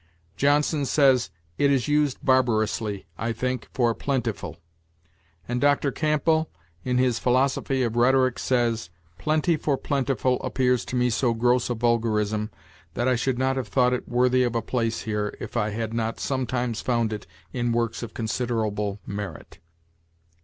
[0.35, 1.29] Johnson says:
[1.59, 4.57] 'It is used barbarously, I think, for plentiful';
[5.47, 5.91] and Dr.
[5.91, 6.49] Campbell,
[6.83, 11.75] in his 'Philosophy of Rhetoric,' says: 'Plenty for plentiful appears to me so gross a
[11.75, 12.49] vulgarism
[12.95, 15.93] that I should not have thought it worthy of a place here if I had
[15.93, 19.59] not sometimes found it in works of considerable merit.'"